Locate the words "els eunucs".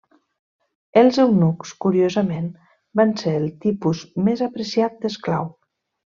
1.01-1.73